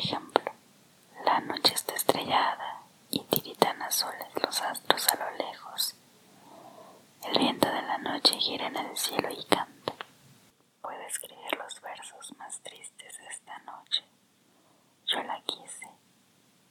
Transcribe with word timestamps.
ejemplo, 0.00 0.42
la 1.26 1.40
noche 1.40 1.74
está 1.74 1.94
estrellada 1.94 2.82
y 3.10 3.20
tiritan 3.24 3.82
azules 3.82 4.28
los 4.42 4.62
astros 4.62 5.06
a 5.08 5.16
lo 5.16 5.36
lejos. 5.36 5.94
El 7.22 7.38
viento 7.38 7.68
de 7.68 7.82
la 7.82 7.98
noche 7.98 8.38
gira 8.38 8.68
en 8.68 8.76
el 8.76 8.96
cielo 8.96 9.28
y 9.30 9.44
canta. 9.44 9.92
Puedo 10.80 11.02
escribir 11.02 11.54
los 11.58 11.80
versos 11.82 12.34
más 12.38 12.58
tristes 12.62 13.18
de 13.18 13.26
esta 13.26 13.58
noche. 13.58 14.02
Yo 15.04 15.22
la 15.22 15.38
quise 15.42 15.88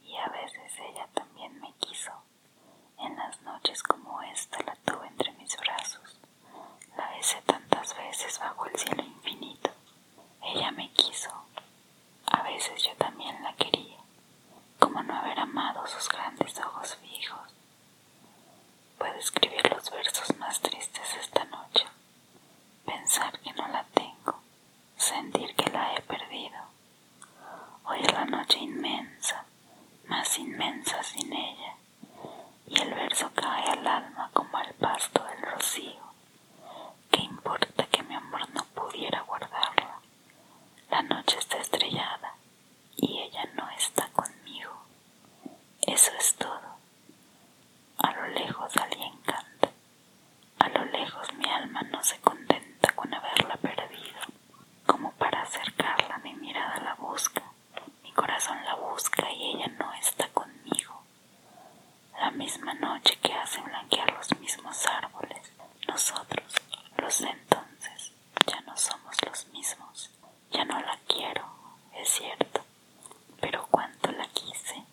y 0.02 0.18
a 0.18 0.28
veces 0.30 0.80
ella 0.80 1.08
también 1.14 1.60
me 1.62 1.72
quiso. 1.74 2.12
En 2.98 3.16
las 3.16 3.40
noches 3.44 3.84
como 3.84 4.24
esta 4.24 4.58
la 4.64 4.76
tuve 4.78 5.06
entre 5.08 5.32
mis 5.34 5.56
brazos. 5.58 6.20
La 6.98 7.08
besé 7.12 7.40
tantas 7.46 7.96
veces 7.96 8.40
bajo 8.40 8.66
el 8.66 8.76
cielo 8.76 9.04
infinito. 9.04 9.70
Ella 10.42 10.72
me 10.72 10.89
sin 31.14 31.34
ella, 31.34 31.76
y 32.68 32.80
el 32.80 32.94
verso 32.94 33.30
cae 33.34 33.70
al 33.72 33.88
alma 33.88 34.30
como 34.34 34.58
al 34.58 34.74
pasto 34.76 35.24
del 35.24 35.42
rocío. 35.42 36.04
¿Qué 37.12 37.22
importa 37.22 37.86
que 37.88 38.04
mi 38.04 38.16
amor 38.16 38.48
no 38.52 38.64
pudiera 38.76 39.22
guardarla? 39.22 40.00
La 40.90 41.02
noche 41.02 41.38
está 41.40 41.58
estrellada 41.58 42.36
y 42.96 43.20
ella 43.20 43.46
no 43.56 43.68
está 43.72 44.08
conmigo. 44.10 44.72
Eso 45.82 46.12
es 46.20 46.36
todo. 46.36 46.49
noche 63.00 63.18
que 63.22 63.34
hacen 63.34 63.64
blanquear 63.64 64.12
los 64.14 64.40
mismos 64.40 64.86
árboles. 64.86 65.52
Nosotros, 65.88 66.54
los 66.98 67.20
de 67.20 67.30
entonces, 67.30 68.12
ya 68.46 68.60
no 68.62 68.76
somos 68.76 69.16
los 69.26 69.48
mismos. 69.48 70.10
Ya 70.52 70.66
no 70.66 70.80
la 70.82 71.00
quiero, 71.08 71.46
es 71.96 72.10
cierto, 72.10 72.62
pero 73.40 73.66
cuánto 73.72 74.12
la 74.12 74.28
quise. 74.28 74.84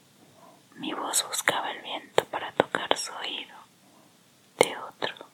Mi 0.76 0.92
voz 0.92 1.26
buscaba 1.26 1.72
el 1.72 1.82
viento 1.82 2.24
para 2.26 2.52
tocar 2.52 2.96
su 2.96 3.12
oído. 3.14 3.56
De 4.58 4.76
otro, 4.78 5.26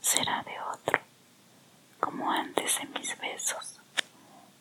será 0.00 0.42
de 0.42 0.60
otro, 0.60 0.98
como 2.00 2.30
antes 2.30 2.80
en 2.80 2.92
mis 2.92 3.16
besos. 3.18 3.78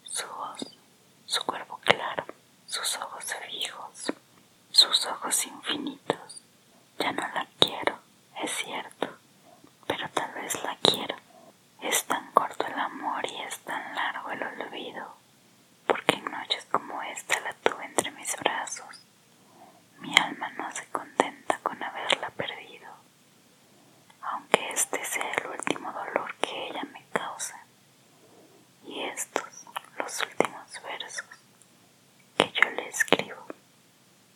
Su 0.03 0.27
voz, 0.27 0.77
su 1.25 1.43
cuerpo 1.45 1.79
claro, 1.83 2.25
sus 2.67 2.97
ojos 2.97 3.25
fijos, 3.47 4.13
sus 4.71 5.05
ojos 5.07 5.45
infinitos 5.47 6.18
ya 6.99 7.11
no 7.11 7.21
la 7.21 7.47
quiero. 7.59 7.98